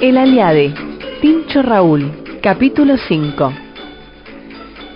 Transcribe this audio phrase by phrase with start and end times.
[0.00, 0.72] El Aliade,
[1.20, 3.52] Tincho Raúl, capítulo 5.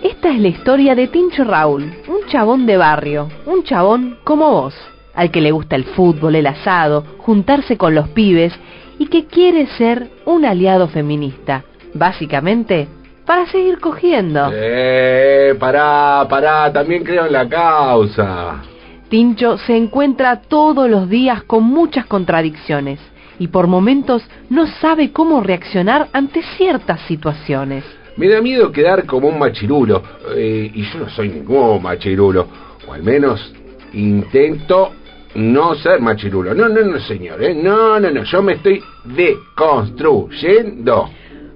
[0.05, 4.75] Esta es la historia de Tincho Raúl, un chabón de barrio, un chabón como vos,
[5.13, 8.53] al que le gusta el fútbol, el asado, juntarse con los pibes
[9.01, 11.65] y que quiere ser un aliado feminista,
[11.95, 12.87] básicamente
[13.27, 14.51] para seguir cogiendo.
[14.55, 18.63] Eh, pará, pará, también creo en la causa.
[19.09, 23.01] Tincho se encuentra todos los días con muchas contradicciones
[23.43, 27.83] y por momentos no sabe cómo reaccionar ante ciertas situaciones.
[28.17, 30.01] Me da miedo quedar como un machirulo,
[30.37, 32.47] eh, y yo no soy ningún machirulo,
[32.87, 33.53] o al menos
[33.95, 34.93] intento
[35.35, 36.55] no ser machirulo.
[36.55, 37.53] No, no, no, señor, ¿eh?
[37.53, 41.11] no, no, no, yo me estoy deconstruyendo.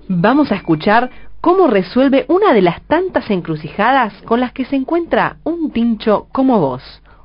[0.09, 1.09] Vamos a escuchar
[1.41, 6.59] cómo resuelve una de las tantas encrucijadas con las que se encuentra un tincho como
[6.59, 6.83] vos.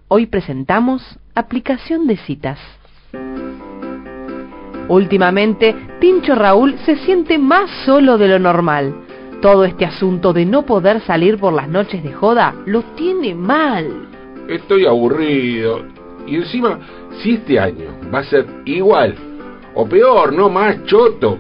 [0.07, 1.01] Hoy presentamos
[1.33, 2.59] aplicación de citas.
[4.91, 8.93] Últimamente, Tincho Raúl se siente más solo de lo normal.
[9.41, 14.09] Todo este asunto de no poder salir por las noches de joda lo tiene mal.
[14.49, 15.85] Estoy aburrido.
[16.27, 16.77] Y encima,
[17.23, 19.15] si este año va a ser igual,
[19.75, 21.37] o peor, no más choto,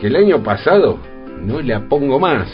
[0.00, 0.98] que el año pasado,
[1.40, 2.48] no le pongo más.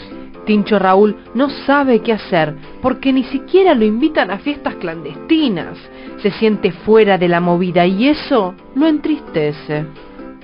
[0.45, 5.77] Tincho Raúl no sabe qué hacer porque ni siquiera lo invitan a fiestas clandestinas.
[6.21, 9.85] Se siente fuera de la movida y eso lo entristece.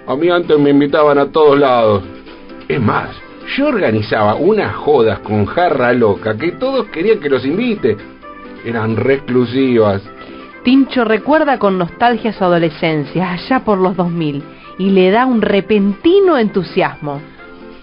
[0.08, 2.04] A mí antes me invitaban a todos lados.
[2.68, 3.10] Es más,
[3.58, 7.98] yo organizaba unas jodas con jarra loca que todos querían que los invite.
[8.66, 10.02] Eran reclusivas.
[10.64, 14.44] Tincho recuerda con nostalgia su adolescencia, allá por los 2000,
[14.78, 17.22] y le da un repentino entusiasmo.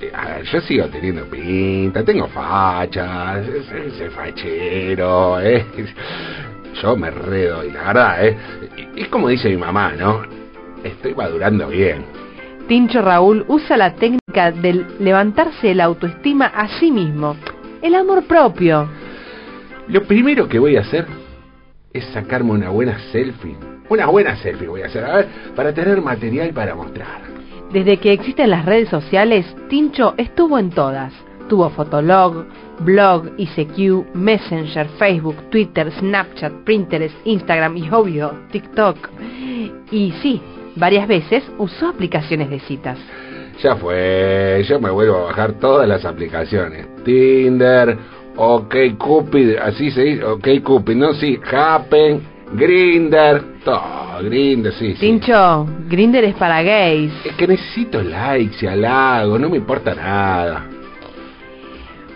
[0.01, 0.13] Eh,
[0.53, 5.65] yo sigo teniendo pinta, tengo fachas, ese fachero, ¿eh?
[6.83, 8.37] Yo me redo, y la verdad, ¿eh?
[8.95, 10.23] Es como dice mi mamá, ¿no?
[10.85, 12.05] Estoy madurando bien.
[12.69, 17.37] Tincho Raúl usa la técnica del levantarse la autoestima a sí mismo,
[17.81, 18.89] el amor propio.
[19.89, 21.07] Lo primero que voy a hacer
[21.93, 23.57] es sacarme una buena selfie.
[23.89, 27.36] Una buena selfie voy a hacer, a ver, para tener material para mostrar.
[27.73, 31.13] Desde que existen las redes sociales, Tincho estuvo en todas.
[31.49, 32.45] Tuvo Fotolog,
[32.81, 38.97] Blog, ICQ, Messenger, Facebook, Twitter, Snapchat, Pinterest, Instagram y obvio, TikTok.
[39.91, 40.41] Y sí,
[40.77, 42.99] varias veces usó aplicaciones de citas.
[43.63, 46.87] Ya fue, yo me vuelvo a bajar todas las aplicaciones.
[47.05, 47.97] Tinder,
[48.37, 52.21] OkCupid, así se dice, OkCupid, no, sí, Happen,
[52.53, 57.13] Grinder, todo Grinder, sí, Tincho, Grinder es para gays.
[57.25, 60.67] Es que necesito likes y halagos, no me importa nada.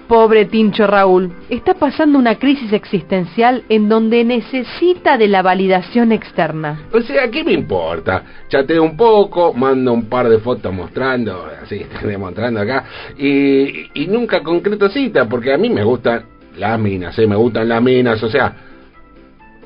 [0.06, 6.80] Pobre Tincho Raúl, está pasando una crisis existencial en donde necesita de la validación externa.
[6.92, 8.24] O sea, ¿qué me importa?
[8.48, 12.84] Chateo un poco, mando un par de fotos mostrando, así, demostrando acá,
[13.19, 16.24] y, y nunca concreto cita, porque a mí me gustan
[16.56, 17.26] las minas, ¿eh?
[17.26, 18.69] me gustan las minas, o sea,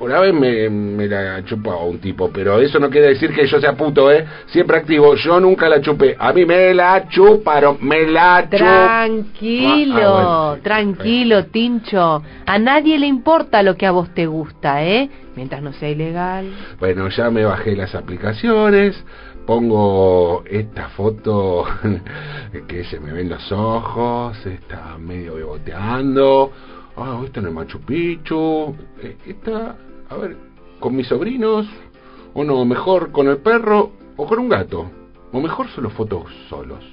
[0.05, 3.61] una vez me, me la chupó un tipo, pero eso no quiere decir que yo
[3.61, 4.25] sea puto, ¿eh?
[4.47, 6.15] Siempre activo, yo nunca la chupé.
[6.19, 12.23] A mí me la chuparon, me la Tranquilo, ah, ah, tranquilo, Tincho.
[12.47, 15.09] A nadie le importa lo que a vos te gusta, ¿eh?
[15.37, 16.53] Mientras no sea ilegal.
[16.79, 19.03] Bueno, ya me bajé las aplicaciones,
[19.47, 21.65] pongo esta foto
[22.69, 26.53] que se me ven los ojos, está medio beboteando
[26.97, 29.77] ah, esta en el Machu Picchu, eh, esta,
[30.09, 30.37] a ver,
[30.81, 31.67] con mis sobrinos,
[32.35, 34.91] o no, mejor con el perro o con un gato,
[35.33, 36.85] o mejor solo fotos solos.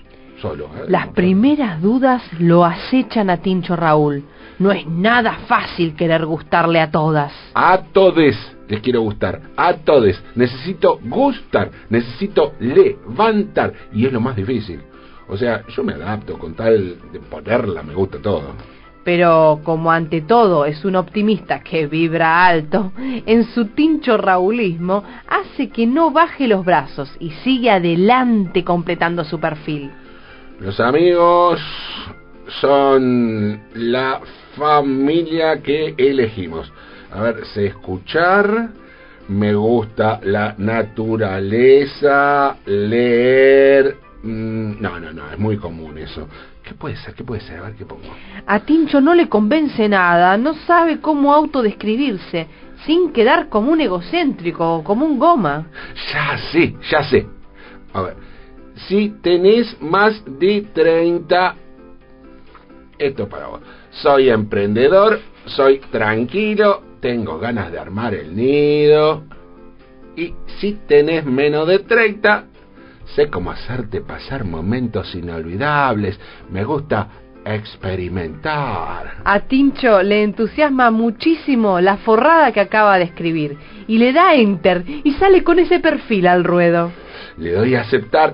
[0.41, 0.85] Solo, ¿eh?
[0.87, 4.23] Las primeras dudas lo acechan a Tincho Raúl.
[4.57, 7.31] No es nada fácil querer gustarle a todas.
[7.53, 8.35] A todes
[8.71, 9.41] les quiero gustar.
[9.57, 10.23] A todes.
[10.33, 11.69] Necesito gustar.
[11.89, 13.73] Necesito levantar.
[13.93, 14.81] Y es lo más difícil.
[15.27, 18.55] O sea, yo me adapto con tal de ponerla me gusta todo
[19.03, 25.69] pero como ante todo es un optimista que vibra alto, en su tincho raulismo hace
[25.69, 29.91] que no baje los brazos y sigue adelante completando su perfil.
[30.59, 31.59] Los amigos
[32.59, 34.21] son la
[34.55, 36.71] familia que elegimos.
[37.11, 38.69] A ver, sé escuchar,
[39.27, 44.00] me gusta la naturaleza, leer...
[44.23, 46.27] Mm, no, no, no, es muy común eso.
[46.63, 47.15] ¿Qué puede ser?
[47.15, 47.59] ¿Qué puede ser?
[47.59, 48.03] A ver qué pongo.
[48.45, 52.47] A Tincho no le convence nada, no sabe cómo autodescribirse,
[52.85, 55.67] sin quedar como un egocéntrico o como un goma.
[56.13, 57.27] Ya sé, ya sé.
[57.93, 58.15] A ver,
[58.87, 61.55] si tenés más de 30...
[62.99, 63.61] Esto para vos.
[63.89, 69.23] Soy emprendedor, soy tranquilo, tengo ganas de armar el nido.
[70.15, 72.45] Y si tenés menos de 30,
[73.15, 76.19] sé cómo hacerte pasar momentos inolvidables,
[76.49, 77.07] me gusta
[77.45, 79.21] experimentar.
[79.23, 84.83] A Tincho le entusiasma muchísimo la forrada que acaba de escribir y le da enter
[85.03, 86.91] y sale con ese perfil al ruedo.
[87.37, 88.33] Le doy a aceptar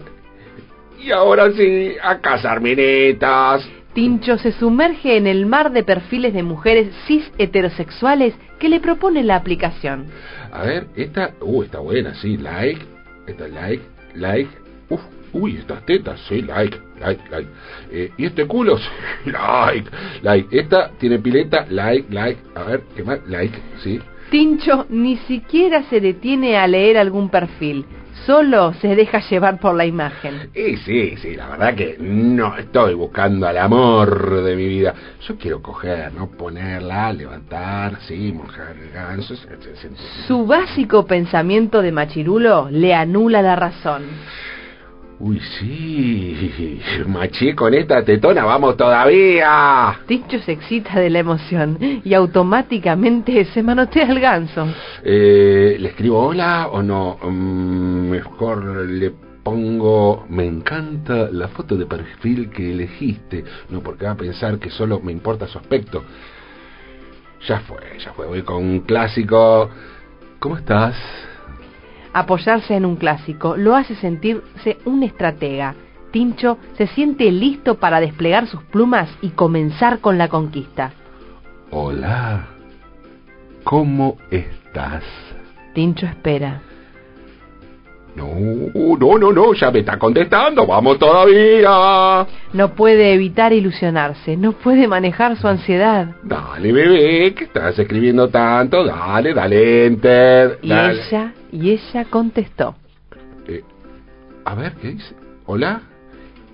[0.99, 3.67] y ahora sí, a cazar minetas.
[3.93, 9.23] Tincho se sumerge en el mar de perfiles de mujeres cis heterosexuales que le propone
[9.23, 10.07] la aplicación.
[10.51, 12.81] A ver, esta, uh, está buena, sí, like,
[13.27, 13.83] esta like,
[14.15, 14.49] like,
[14.89, 15.01] uf,
[15.33, 17.49] uy, estas tetas, sí, like, like, like.
[17.91, 18.77] Eh, y este culo,
[19.23, 19.89] sí, like,
[20.21, 20.59] like.
[20.59, 22.39] Esta tiene pileta, like, like.
[22.55, 23.19] A ver, ¿qué más?
[23.27, 23.99] Like, sí.
[24.29, 27.85] Tincho ni siquiera se detiene a leer algún perfil,
[28.25, 30.49] solo se deja llevar por la imagen.
[30.53, 34.93] Y sí, sí, la verdad que no estoy buscando al amor de mi vida.
[35.25, 39.33] Yo quiero coger, no ponerla, levantar, sí, mojar el ganso.
[40.27, 44.03] Su básico pensamiento de machirulo le anula la razón.
[45.19, 49.99] Uy, sí, maché con esta tetona, vamos todavía.
[50.05, 54.67] Tincho se excita de la emoción y automáticamente se manotea el ganso.
[55.03, 57.17] Eh, ¿Le escribo hola o no?
[57.23, 59.11] Mm, mejor le
[59.43, 63.43] pongo, me encanta la foto de perfil que elegiste.
[63.69, 66.03] No, porque va a pensar que solo me importa su aspecto.
[67.47, 69.67] Ya fue, ya fue, voy con un clásico.
[70.37, 70.95] ¿Cómo estás?
[72.17, 75.75] Apoyarse en un clásico lo hace sentirse un estratega.
[76.09, 80.93] Tincho se siente listo para desplegar sus plumas y comenzar con la conquista.
[81.69, 82.47] Hola,
[83.63, 85.03] ¿cómo estás?
[85.75, 86.63] Tincho espera.
[88.17, 92.25] No, no, no, no, ya me está contestando, vamos todavía.
[92.51, 96.15] No puede evitar ilusionarse, no puede manejar su ansiedad.
[96.23, 100.57] Dale, bebé, que estás escribiendo tanto, dale, dale, enter.
[100.63, 102.73] Y ella, y ella contestó.
[103.47, 103.63] Eh,
[104.45, 105.15] a ver, ¿qué dice?
[105.45, 105.81] Hola,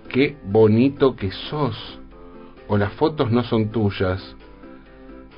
[0.10, 1.98] qué bonito que sos.
[2.68, 4.36] O las fotos no son tuyas.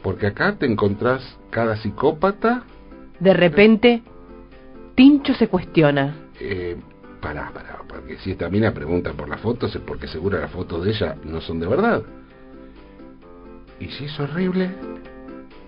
[0.01, 2.63] Porque acá te encontrás cada psicópata.
[3.19, 4.01] De repente,
[4.95, 6.15] Tincho se cuestiona.
[6.39, 6.77] Eh,
[7.21, 10.85] pará, pará, porque si esta mina pregunta por las fotos es porque seguro las fotos
[10.85, 12.01] de ella no son de verdad.
[13.79, 14.71] ¿Y si es horrible?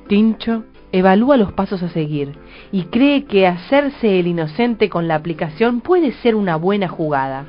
[0.08, 0.64] Tincho
[0.94, 2.32] evalúa los pasos a seguir
[2.72, 7.46] y cree que hacerse el inocente con la aplicación puede ser una buena jugada.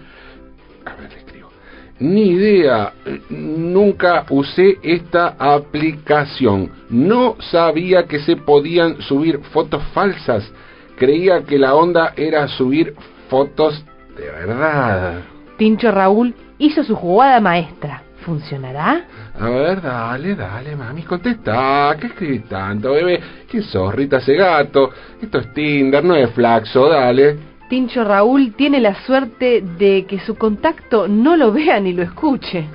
[0.85, 1.49] A ver, le escribo.
[2.01, 2.93] Ni idea,
[3.31, 6.71] nunca usé esta aplicación.
[6.91, 10.53] No sabía que se podían subir fotos falsas
[10.99, 12.95] creía que la onda era subir
[13.31, 13.85] fotos
[14.17, 15.21] de verdad.
[15.57, 18.03] Tincho Raúl hizo su jugada maestra.
[18.25, 19.07] ¿Funcionará?
[19.39, 21.97] A ver, dale, dale, mami, contesta.
[21.99, 23.21] ¿Qué escribís tanto, bebé?
[23.49, 24.91] ¿Quién sos, Rita gato?
[25.23, 27.39] Esto es Tinder, no es Flaxo, dale.
[27.71, 32.67] Tincho Raúl tiene la suerte de que su contacto no lo vea ni lo escuche.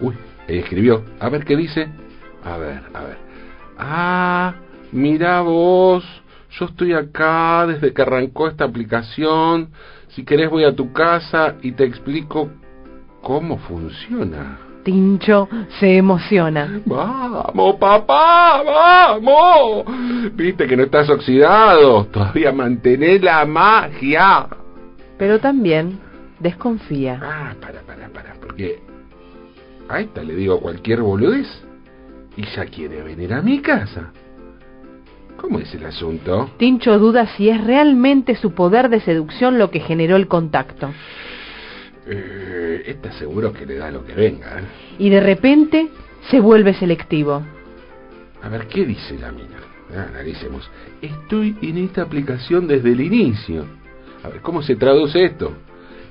[0.00, 0.14] Uy,
[0.46, 1.02] escribió.
[1.18, 1.88] A ver qué dice.
[2.44, 3.16] A ver, a ver.
[3.78, 4.54] Ah,
[4.92, 6.04] mira vos
[6.58, 9.70] yo estoy acá desde que arrancó esta aplicación,
[10.08, 12.50] si querés voy a tu casa y te explico
[13.22, 14.58] cómo funciona.
[14.82, 15.48] Tincho
[15.78, 16.80] se emociona.
[16.86, 19.84] Vamos, papá, vamos.
[20.34, 24.48] Viste que no estás oxidado, todavía mantenés la magia.
[25.18, 26.00] Pero también
[26.40, 27.20] desconfía.
[27.22, 28.80] Ah, para, para, para, porque
[29.88, 31.46] a esta le digo cualquier boludez
[32.36, 34.12] y ya quiere venir a mi casa.
[35.40, 36.50] ¿Cómo es el asunto?
[36.58, 40.90] Tincho duda si es realmente su poder de seducción lo que generó el contacto.
[42.06, 44.58] Eh, está seguro que le da lo que venga.
[44.58, 44.62] ¿eh?
[44.98, 45.88] Y de repente
[46.30, 47.42] se vuelve selectivo.
[48.42, 49.56] A ver, ¿qué dice la mina?
[49.96, 50.70] Ah, analicemos.
[51.00, 53.64] Estoy en esta aplicación desde el inicio.
[54.22, 55.54] A ver, ¿cómo se traduce esto?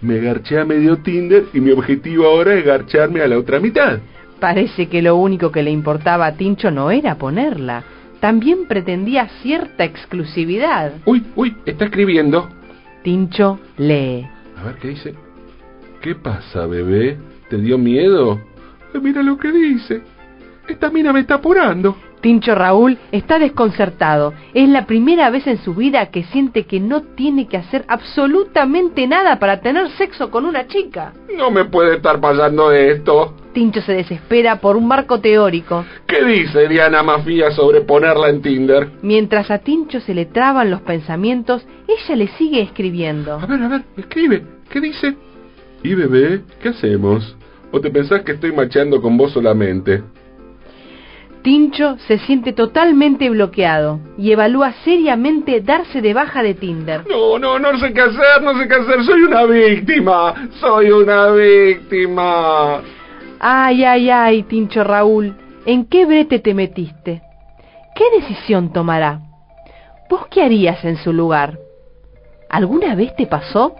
[0.01, 3.99] Me garché a medio Tinder y mi objetivo ahora es garcharme a la otra mitad.
[4.39, 7.83] Parece que lo único que le importaba a Tincho no era ponerla,
[8.19, 10.93] también pretendía cierta exclusividad.
[11.05, 12.49] Uy, uy, está escribiendo.
[13.03, 14.27] Tincho lee.
[14.57, 15.15] A ver qué dice.
[16.01, 17.17] ¿Qué pasa, bebé?
[17.49, 18.39] ¿Te dio miedo?
[19.01, 20.01] mira lo que dice.
[20.67, 21.95] Esta mina me está apurando.
[22.21, 24.33] Tincho Raúl está desconcertado.
[24.53, 29.07] Es la primera vez en su vida que siente que no tiene que hacer absolutamente
[29.07, 31.13] nada para tener sexo con una chica.
[31.37, 33.35] No me puede estar pasando esto.
[33.59, 35.83] Tincho se desespera por un marco teórico.
[36.07, 38.89] ¿Qué dice Diana Mafia sobre ponerla en Tinder?
[39.01, 43.33] Mientras a Tincho se le traban los pensamientos, ella le sigue escribiendo.
[43.33, 44.45] A ver, a ver, escribe.
[44.69, 45.13] ¿Qué dice?
[45.83, 46.43] ¿Y bebé?
[46.61, 47.35] ¿Qué hacemos?
[47.73, 50.03] ¿O te pensás que estoy machando con vos solamente?
[51.41, 57.03] Tincho se siente totalmente bloqueado y evalúa seriamente darse de baja de Tinder.
[57.09, 61.31] No, no, no sé qué hacer, no sé qué hacer, soy una víctima, soy una
[61.31, 62.83] víctima.
[63.39, 65.33] Ay, ay, ay, Tincho Raúl,
[65.65, 67.21] ¿en qué brete te metiste?
[67.95, 69.21] ¿Qué decisión tomará?
[70.09, 71.57] ¿Vos qué harías en su lugar?
[72.49, 73.75] ¿Alguna vez te pasó?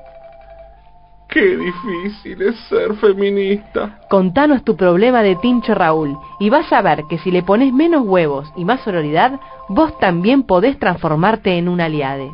[1.28, 4.00] Qué difícil es ser feminista.
[4.10, 8.04] Contanos tu problema de Tincho Raúl y vas a ver que si le pones menos
[8.04, 12.32] huevos y más sororidad, vos también podés transformarte en un aliade.